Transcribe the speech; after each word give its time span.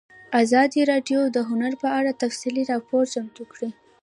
ازادي 0.41 0.81
راډیو 0.91 1.21
د 1.35 1.37
هنر 1.49 1.73
په 1.81 1.87
اړه 1.99 2.11
تفصیلي 2.23 2.63
راپور 2.71 3.03
چمتو 3.13 3.43
کړی. 3.53 3.69